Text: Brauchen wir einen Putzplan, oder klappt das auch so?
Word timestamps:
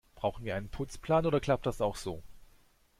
Brauchen 0.15 0.43
wir 0.45 0.55
einen 0.55 0.67
Putzplan, 0.69 1.27
oder 1.27 1.39
klappt 1.39 1.67
das 1.67 1.79
auch 1.79 1.95
so? 1.95 2.23